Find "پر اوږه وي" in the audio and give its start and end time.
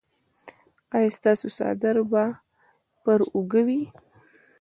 3.03-3.81